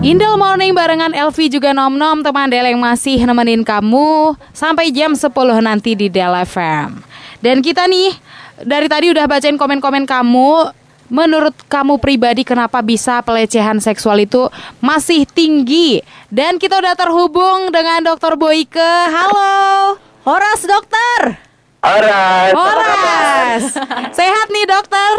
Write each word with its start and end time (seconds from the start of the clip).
Indel 0.00 0.40
Morning 0.40 0.72
barengan 0.72 1.12
Elvi 1.12 1.52
juga 1.52 1.76
Nom 1.76 1.92
Nom 1.92 2.24
teman 2.24 2.48
Del 2.48 2.72
yang 2.72 2.80
masih 2.80 3.20
nemenin 3.20 3.60
kamu 3.60 4.32
sampai 4.56 4.88
jam 4.88 5.12
10 5.12 5.28
nanti 5.60 5.92
di 5.92 6.08
Del 6.08 6.32
FM. 6.40 7.04
Dan 7.44 7.60
kita 7.60 7.84
nih 7.84 8.16
dari 8.64 8.88
tadi 8.88 9.12
udah 9.12 9.28
bacain 9.28 9.60
komen-komen 9.60 10.08
kamu. 10.08 10.72
Menurut 11.12 11.52
kamu 11.68 12.00
pribadi 12.00 12.48
kenapa 12.48 12.80
bisa 12.80 13.20
pelecehan 13.20 13.76
seksual 13.76 14.24
itu 14.24 14.48
masih 14.80 15.28
tinggi? 15.28 16.00
Dan 16.32 16.56
kita 16.56 16.80
udah 16.80 16.96
terhubung 16.96 17.68
dengan 17.68 18.00
Dokter 18.00 18.40
Boyke. 18.40 18.80
Halo. 19.04 20.00
Horas 20.24 20.64
dokter. 20.64 21.44
Horas. 21.84 22.52
Horas. 22.56 23.62
Sehat 24.16 24.48
nih 24.48 24.64
dokter? 24.64 25.12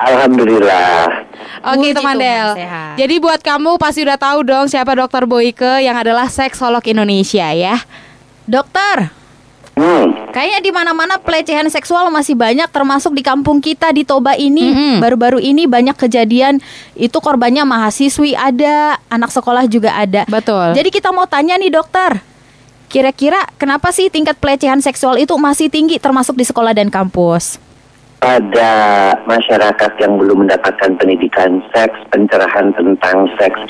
Alhamdulillah. 0.00 1.28
Oke 1.64 1.80
Puji 1.80 1.96
teman 1.96 2.16
Del. 2.20 2.50
sehat. 2.54 2.94
Jadi 3.00 3.14
buat 3.16 3.40
kamu 3.40 3.80
pasti 3.80 4.04
udah 4.04 4.20
tahu 4.20 4.44
dong 4.44 4.68
siapa 4.68 4.92
Dokter 4.92 5.24
Boyke 5.24 5.80
yang 5.80 5.96
adalah 5.96 6.28
seksolog 6.28 6.84
Indonesia 6.84 7.48
ya. 7.50 7.80
Dokter, 8.44 9.08
Hmm. 9.74 10.30
kayaknya 10.30 10.60
di 10.62 10.70
mana-mana 10.70 11.18
pelecehan 11.18 11.66
seksual 11.66 12.06
masih 12.06 12.38
banyak 12.38 12.70
termasuk 12.70 13.10
di 13.10 13.26
kampung 13.26 13.58
kita 13.58 13.90
di 13.90 14.06
Toba 14.06 14.38
ini. 14.38 14.70
Baru-baru 15.02 15.42
ini 15.42 15.66
banyak 15.66 15.98
kejadian 15.98 16.62
itu 16.94 17.18
korbannya 17.18 17.66
mahasiswi 17.66 18.38
ada, 18.38 19.02
anak 19.10 19.34
sekolah 19.34 19.66
juga 19.66 19.96
ada. 19.98 20.22
Betul. 20.30 20.78
Jadi 20.78 20.88
kita 20.94 21.10
mau 21.10 21.26
tanya 21.26 21.58
nih 21.58 21.74
dokter. 21.74 22.22
Kira-kira 22.86 23.42
kenapa 23.58 23.90
sih 23.90 24.06
tingkat 24.06 24.38
pelecehan 24.38 24.78
seksual 24.78 25.18
itu 25.18 25.34
masih 25.34 25.66
tinggi 25.66 25.98
termasuk 25.98 26.38
di 26.38 26.46
sekolah 26.46 26.70
dan 26.70 26.86
kampus? 26.86 27.58
Pada 28.24 28.72
masyarakat 29.28 29.92
yang 30.00 30.16
belum 30.16 30.48
mendapatkan 30.48 30.96
pendidikan 30.96 31.60
seks, 31.76 31.92
pencerahan 32.08 32.72
tentang 32.72 33.28
seks 33.36 33.60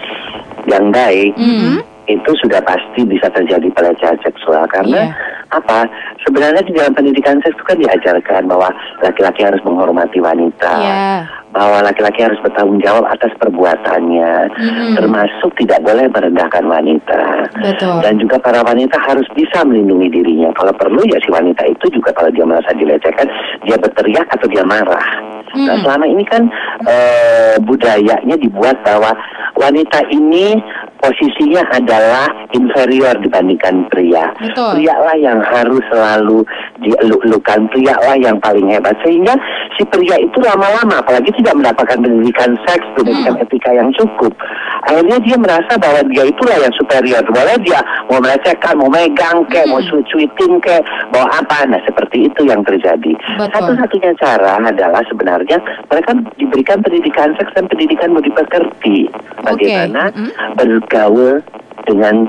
yang 0.70 0.94
baik, 0.94 1.34
Hmm. 1.34 1.82
itu 2.06 2.30
sudah 2.38 2.62
pasti 2.62 3.02
bisa 3.02 3.26
terjadi 3.34 3.66
pelecehan 3.74 4.14
seksual. 4.22 4.62
Karena 4.70 5.10
Iya. 5.10 5.58
apa? 5.58 5.90
Sebenarnya 6.24 6.62
di 6.64 6.72
dalam 6.72 6.96
pendidikan 6.96 7.36
seks 7.44 7.54
itu 7.54 7.64
kan 7.64 7.78
diajarkan 7.78 8.48
bahwa 8.48 8.72
laki-laki 9.04 9.44
harus 9.44 9.60
menghormati 9.64 10.18
wanita. 10.20 10.72
Iya. 10.80 11.28
bahwa 11.54 11.86
laki-laki 11.86 12.18
harus 12.18 12.34
bertanggung 12.42 12.82
jawab 12.82 13.06
atas 13.06 13.30
perbuatannya, 13.38 14.50
Mm-mm. 14.58 14.98
termasuk 14.98 15.54
tidak 15.54 15.78
boleh 15.86 16.10
merendahkan 16.10 16.66
wanita. 16.66 17.46
Betul. 17.54 18.02
Dan 18.02 18.18
juga 18.18 18.42
para 18.42 18.58
wanita 18.66 18.98
harus 18.98 19.22
bisa 19.38 19.62
melindungi 19.62 20.10
dirinya. 20.10 20.50
Kalau 20.58 20.74
perlu 20.74 20.98
ya 21.06 21.14
si 21.22 21.30
wanita 21.30 21.62
itu 21.70 21.86
juga 21.94 22.10
kalau 22.10 22.34
dia 22.34 22.42
merasa 22.42 22.74
dilecehkan, 22.74 23.30
dia 23.62 23.78
berteriak 23.78 24.26
atau 24.34 24.50
dia 24.50 24.66
marah. 24.66 25.06
Nah 25.54 25.78
Mm. 25.78 25.86
selama 25.86 26.04
ini 26.10 26.24
kan 26.26 26.42
eh, 26.90 27.54
budayanya 27.62 28.34
dibuat 28.34 28.74
bahwa 28.82 29.14
wanita 29.54 30.02
ini 30.10 30.58
posisinya 31.04 31.62
adalah 31.76 32.32
inferior 32.56 33.12
dibandingkan 33.20 33.84
pria. 33.92 34.32
Betul. 34.40 34.80
Pria 34.80 34.96
lah 34.96 35.16
yang 35.20 35.44
harus 35.44 35.84
selalu 35.92 36.40
dieluk-elukan, 36.80 37.68
pria 37.68 37.92
lah 38.00 38.16
yang 38.16 38.40
paling 38.40 38.72
hebat. 38.72 38.96
Sehingga 39.04 39.36
si 39.76 39.84
pria 39.84 40.16
itu 40.16 40.40
lama-lama, 40.40 41.04
apalagi 41.04 41.28
tidak 41.36 41.60
mendapatkan 41.60 42.00
pendidikan 42.00 42.56
seks, 42.64 42.84
pendidikan 42.96 43.36
etika 43.36 43.70
yang 43.76 43.92
cukup. 44.00 44.32
Akhirnya 44.84 45.18
dia 45.24 45.36
merasa 45.40 45.72
bahwa 45.80 46.00
dia 46.12 46.24
itulah 46.28 46.56
yang 46.60 46.74
superior. 46.76 47.24
Boleh 47.28 47.56
dia 47.64 47.80
mau 48.08 48.20
melecehkan, 48.20 48.76
mau 48.76 48.90
megang 48.92 49.44
kek, 49.48 49.64
mau 49.68 49.80
sweet-sweetin 49.80 50.60
kek, 50.60 50.84
mau 51.10 51.24
apa. 51.28 51.64
Nah 51.68 51.80
seperti 51.88 52.28
itu 52.28 52.44
yang 52.44 52.60
terjadi. 52.62 53.12
Satu-satunya 53.40 54.12
cara 54.20 54.60
adalah 54.60 55.00
sebenarnya 55.08 55.58
mereka 55.88 56.12
diberikan 56.36 56.78
pendidikan 56.84 57.32
seks 57.40 57.52
dan 57.56 57.64
pendidikan 57.68 58.12
budi 58.12 58.30
pekerti. 58.32 59.08
Bagaimana 59.40 60.12
bergaul 60.56 61.40
dengan 61.84 62.28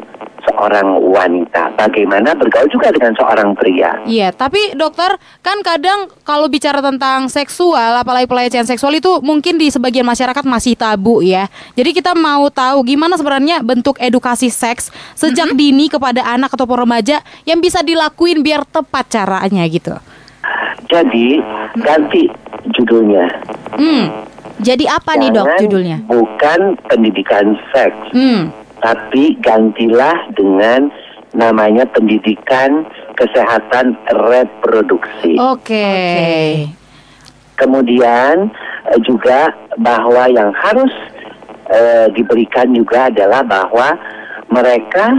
seorang 0.55 0.87
wanita, 1.03 1.75
bagaimana 1.75 2.31
bergaul 2.31 2.71
juga 2.71 2.95
dengan 2.95 3.11
seorang 3.19 3.51
pria. 3.59 3.99
Iya, 4.07 4.31
tapi 4.31 4.71
dokter 4.79 5.19
kan 5.43 5.59
kadang 5.59 6.07
kalau 6.23 6.47
bicara 6.47 6.79
tentang 6.79 7.27
seksual, 7.27 7.99
apalagi 7.99 8.23
pelecehan 8.25 8.63
seksual 8.63 8.95
itu 8.95 9.19
mungkin 9.19 9.59
di 9.59 9.67
sebagian 9.67 10.07
masyarakat 10.07 10.47
masih 10.47 10.79
tabu 10.79 11.19
ya. 11.19 11.51
Jadi 11.75 11.91
kita 11.91 12.15
mau 12.15 12.47
tahu 12.47 12.87
gimana 12.87 13.19
sebenarnya 13.19 13.59
bentuk 13.59 13.99
edukasi 13.99 14.47
seks 14.47 14.89
sejak 15.19 15.51
dini 15.53 15.91
kepada 15.91 16.23
anak 16.23 16.55
ataupun 16.55 16.87
remaja 16.87 17.19
yang 17.43 17.59
bisa 17.59 17.83
dilakuin 17.83 18.39
biar 18.39 18.63
tepat 18.63 19.11
caranya 19.11 19.67
gitu. 19.67 19.91
Jadi 20.87 21.41
ganti 21.81 22.29
judulnya. 22.71 23.25
Hmm, 23.75 24.05
Jadi 24.55 24.87
apa 24.87 25.19
nih 25.19 25.35
dok 25.35 25.45
Jangan 25.51 25.61
judulnya? 25.67 25.97
Bukan 26.07 26.59
pendidikan 26.87 27.59
seks, 27.75 28.15
hmm, 28.15 28.47
tapi 28.85 29.33
gantilah 29.41 30.29
dengan 30.37 30.93
namanya 31.33 31.89
pendidikan 31.89 32.85
kesehatan 33.17 33.97
reproduksi. 34.13 35.41
oke. 35.41 35.89
Kemudian 37.57 38.53
eh, 38.93 38.99
juga 39.01 39.49
bahwa 39.81 40.29
yang 40.29 40.53
harus 40.53 40.93
eh, 41.73 42.13
diberikan 42.13 42.69
juga 42.77 43.09
adalah 43.09 43.41
bahwa 43.41 43.97
mereka 44.53 45.17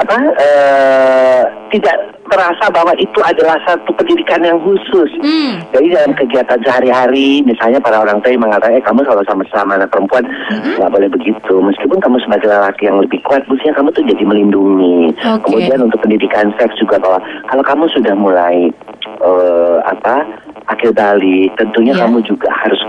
apa 0.00 0.18
eh, 0.40 1.42
tidak 1.76 2.13
merasa 2.24 2.72
bahwa 2.72 2.92
itu 2.96 3.20
adalah 3.20 3.60
satu 3.62 3.92
pendidikan 3.94 4.40
yang 4.40 4.56
khusus. 4.60 5.10
Hmm, 5.20 5.60
Jadi 5.70 5.92
dalam 5.92 6.12
kegiatan 6.16 6.58
sehari-hari, 6.64 7.44
misalnya 7.44 7.78
para 7.78 8.00
orang 8.00 8.18
tua 8.20 8.32
yang 8.32 8.42
mengatakan, 8.42 8.76
eh 8.76 8.84
kamu 8.84 9.04
kalau 9.04 9.22
sama-sama 9.28 9.76
anak 9.76 9.92
perempuan 9.92 10.24
nggak 10.50 10.90
boleh 10.90 11.08
begitu. 11.12 11.54
Meskipun 11.60 12.00
kamu 12.00 12.16
sebagai 12.24 12.48
lelaki 12.48 12.88
yang 12.88 12.98
lebih 12.98 13.20
kuat, 13.22 13.44
mestinya 13.46 13.76
kamu 13.76 13.88
tuh 13.92 14.04
jadi 14.08 14.24
melindungi. 14.24 15.12
Oke. 15.20 15.42
Kemudian 15.44 15.80
untuk 15.84 16.00
pendidikan 16.00 16.48
seks 16.56 16.74
juga 16.80 16.96
bahwa 16.96 17.18
kalau 17.46 17.62
kamu 17.62 17.84
sudah 17.92 18.14
mulai 18.16 18.72
eh, 19.04 19.76
apa 19.84 20.24
akhir 20.64 20.96
balik, 20.96 21.52
tentunya 21.60 21.92
Iya. 21.92 22.08
kamu 22.08 22.24
juga 22.24 22.48
harus 22.48 22.80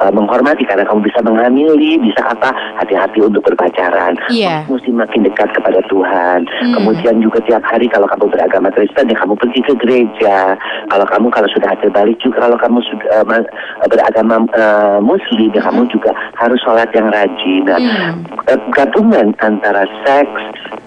eh, 0.00 0.12
menghormati 0.12 0.62
karena 0.64 0.84
kamu 0.84 1.04
bisa 1.04 1.20
menghamili, 1.22 1.98
bisa 1.98 2.22
apa 2.24 2.50
hati-hati 2.78 3.20
untuk 3.20 3.42
berpacaran. 3.44 4.14
Kamu 4.66 4.78
mesti 4.78 4.90
makin 4.92 5.20
dekat 5.26 5.48
kepada 5.52 5.80
Tuhan. 5.86 6.46
Hmm. 6.46 6.74
Kemudian 6.74 7.18
juga 7.20 7.38
tiap 7.44 7.62
hari 7.64 7.86
kalau 7.86 8.06
kamu 8.06 8.30
beragama 8.30 8.68
Kristen, 8.70 9.10
ya 9.10 9.16
kamu 9.18 9.34
pergi 9.34 9.60
ke 9.62 9.74
gereja. 9.76 10.54
Kalau 10.88 11.06
kamu 11.06 11.26
kalau 11.30 11.48
sudah 11.50 11.74
akhir 11.74 11.90
balik 11.90 12.18
juga, 12.18 12.46
kalau 12.46 12.56
kamu 12.56 12.78
sudah 12.86 13.22
ma- 13.24 13.50
beragama 13.86 14.36
eh, 14.54 14.98
Muslim, 15.00 15.50
ya 15.50 15.62
kamu 15.62 15.86
juga 15.88 16.10
harus 16.36 16.58
sholat 16.62 16.88
yang 16.94 17.10
rajin. 17.10 17.62
Nah, 17.64 17.78
Hmm. 17.78 18.24
gabungan 18.72 19.32
antara 19.40 19.84
seks, 20.04 20.30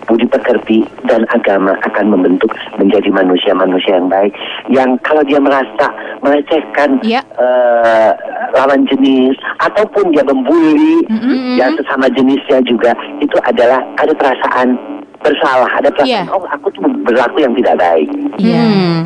budi 0.05 0.25
pekerti 0.25 0.83
dan 1.05 1.23
agama 1.29 1.75
akan 1.83 2.11
membentuk 2.11 2.51
menjadi 2.77 3.09
manusia-manusia 3.09 3.97
yang 3.97 4.09
baik. 4.09 4.33
Yang 4.67 4.89
kalau 5.01 5.23
dia 5.23 5.39
merasa 5.39 5.87
melecehkan 6.21 6.99
Iya. 7.01 7.21
eh, 7.37 8.11
lawan 8.53 8.83
jenis 8.89 9.37
ataupun 9.61 10.09
dia 10.09 10.25
membuli 10.25 11.05
Mm-mm. 11.05 11.57
ya 11.57 11.69
sesama 11.77 12.09
jenisnya 12.09 12.59
juga 12.65 12.91
itu 13.21 13.37
adalah 13.45 13.81
ada 13.97 14.13
perasaan 14.17 14.75
bersalah, 15.21 15.69
ada 15.77 15.93
perasaan 15.93 16.25
Iya. 16.25 16.33
oh 16.33 16.41
aku 16.49 16.73
tuh 16.73 16.81
berlaku 17.05 17.45
yang 17.45 17.53
tidak 17.53 17.77
baik. 17.77 18.09
Iya. 18.41 18.57
Hmm. 18.57 18.99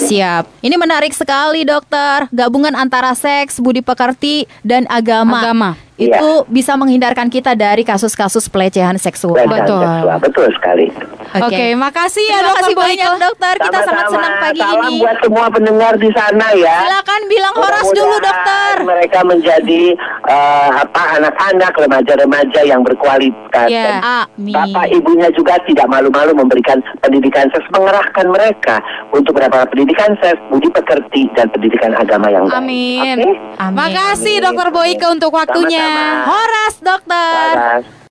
Siap. 0.00 0.44
Ini 0.64 0.76
menarik 0.80 1.12
sekali 1.12 1.68
dokter. 1.68 2.32
Gabungan 2.32 2.72
antara 2.72 3.12
seks, 3.12 3.60
budi 3.60 3.84
pekerti, 3.84 4.48
dan 4.64 4.88
agama. 4.88 5.44
Agama. 5.44 5.70
Itu 6.00 6.28
bisa 6.48 6.72
menghindarkan 6.80 7.28
kita 7.28 7.52
dari 7.52 7.84
kasus-kasus 7.84 8.48
pelecehan 8.48 8.96
seksual. 8.96 9.36
Pelecehan 9.36 9.68
Betul. 9.68 9.84
seksual. 9.84 10.18
Betul 10.20 10.46
sekali. 10.56 10.86
Oke, 11.30 11.66
makasih 11.78 12.24
ya 12.26 12.42
Terima 12.42 12.48
dokter 12.50 12.64
kasih 12.66 12.74
banyak 12.74 13.12
dokter. 13.22 13.54
Kita 13.62 13.78
sangat 13.86 14.06
senang 14.10 14.34
pagi 14.42 14.58
Salam 14.58 14.82
ini. 14.90 14.98
buat 14.98 15.16
semua 15.22 15.46
pendengar 15.46 15.92
di 15.94 16.10
sana 16.10 16.46
ya. 16.58 16.76
Silakan 16.82 17.20
bilang 17.30 17.54
horas 17.54 17.86
dulu 17.94 18.16
dokter. 18.18 18.72
Mereka 18.82 19.20
menjadi 19.22 19.82
eh, 20.26 20.70
apa 20.74 21.02
anak-anak 21.22 21.72
remaja-remaja 21.78 22.60
yang 22.66 22.82
berkualitas. 22.82 23.68
Ya. 23.70 23.84
Dan 23.86 23.96
Amin. 24.02 24.54
Bapak 24.54 24.86
ibunya 24.90 25.28
juga 25.30 25.54
tidak 25.70 25.86
malu-malu 25.86 26.34
memberikan 26.34 26.82
pendidikan 26.98 27.46
seks, 27.54 27.66
mengerahkan 27.70 28.26
mereka 28.26 28.82
untuk 29.14 29.38
mendapatkan 29.38 29.70
pendidikan 29.70 30.10
seks, 30.18 30.40
budi 30.50 30.66
pekerti 30.74 31.30
dan 31.38 31.46
pendidikan 31.54 31.94
agama 31.94 32.26
yang 32.26 32.50
baik. 32.50 32.58
Amin. 32.58 32.98
Oke? 33.06 33.30
Amin. 33.62 33.76
Makasih 33.78 34.34
dokter 34.42 34.68
Boyke 34.74 35.06
untuk 35.06 35.30
waktunya. 35.30 35.78
Sama-sama. 35.78 35.89
Horas 36.26 36.80
dokter. 36.80 37.56
Laras. 37.56 38.00